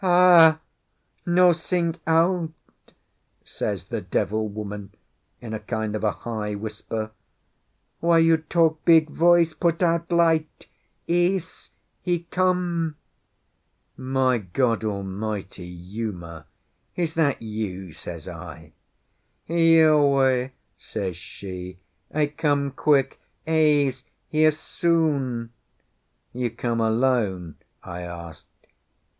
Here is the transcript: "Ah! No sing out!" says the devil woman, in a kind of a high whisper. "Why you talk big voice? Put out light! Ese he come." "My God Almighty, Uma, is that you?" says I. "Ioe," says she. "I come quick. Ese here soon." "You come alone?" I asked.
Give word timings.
"Ah! 0.03 0.59
No 1.27 1.51
sing 1.53 1.95
out!" 2.07 2.49
says 3.43 3.83
the 3.89 4.01
devil 4.01 4.47
woman, 4.49 4.91
in 5.39 5.53
a 5.53 5.59
kind 5.59 5.95
of 5.95 6.03
a 6.03 6.11
high 6.11 6.55
whisper. 6.55 7.11
"Why 7.99 8.17
you 8.17 8.37
talk 8.37 8.83
big 8.83 9.11
voice? 9.11 9.53
Put 9.53 9.83
out 9.83 10.11
light! 10.11 10.65
Ese 11.07 11.69
he 12.01 12.21
come." 12.31 12.95
"My 13.95 14.39
God 14.39 14.83
Almighty, 14.83 15.67
Uma, 15.67 16.47
is 16.95 17.13
that 17.13 17.39
you?" 17.39 17.91
says 17.91 18.27
I. 18.27 18.73
"Ioe," 19.51 20.49
says 20.75 21.15
she. 21.15 21.77
"I 22.11 22.25
come 22.25 22.71
quick. 22.71 23.19
Ese 23.45 24.03
here 24.29 24.49
soon." 24.49 25.51
"You 26.33 26.49
come 26.49 26.81
alone?" 26.81 27.57
I 27.83 28.01
asked. 28.01 28.65